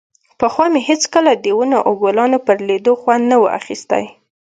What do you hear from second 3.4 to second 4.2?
و اخيستى.